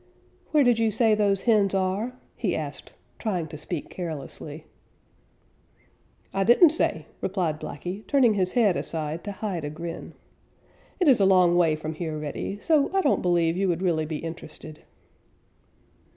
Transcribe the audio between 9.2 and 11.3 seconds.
to hide a grin. "It is a